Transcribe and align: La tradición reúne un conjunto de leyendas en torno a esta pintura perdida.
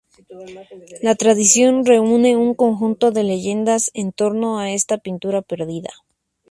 La 1.03 1.13
tradición 1.13 1.85
reúne 1.85 2.35
un 2.35 2.55
conjunto 2.55 3.11
de 3.11 3.23
leyendas 3.23 3.91
en 3.93 4.11
torno 4.11 4.57
a 4.57 4.71
esta 4.71 4.97
pintura 4.97 5.43
perdida. 5.43 5.91